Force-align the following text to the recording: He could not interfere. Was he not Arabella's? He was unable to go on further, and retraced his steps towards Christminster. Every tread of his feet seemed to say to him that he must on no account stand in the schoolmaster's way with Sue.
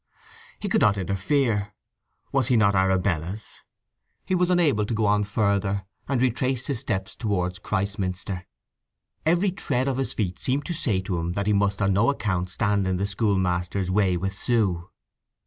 He 0.59 0.67
could 0.67 0.81
not 0.81 0.97
interfere. 0.97 1.75
Was 2.31 2.47
he 2.47 2.57
not 2.57 2.73
Arabella's? 2.73 3.57
He 4.25 4.33
was 4.33 4.49
unable 4.49 4.83
to 4.83 4.95
go 4.95 5.05
on 5.05 5.23
further, 5.25 5.85
and 6.07 6.19
retraced 6.23 6.65
his 6.65 6.79
steps 6.79 7.15
towards 7.15 7.59
Christminster. 7.59 8.47
Every 9.27 9.51
tread 9.51 9.87
of 9.87 9.97
his 9.97 10.13
feet 10.13 10.39
seemed 10.39 10.65
to 10.65 10.73
say 10.73 11.01
to 11.01 11.19
him 11.19 11.33
that 11.33 11.45
he 11.45 11.53
must 11.53 11.83
on 11.83 11.93
no 11.93 12.09
account 12.09 12.49
stand 12.49 12.87
in 12.87 12.97
the 12.97 13.05
schoolmaster's 13.05 13.91
way 13.91 14.17
with 14.17 14.33
Sue. 14.33 14.89